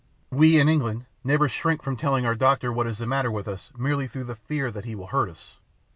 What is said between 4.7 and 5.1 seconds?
that he will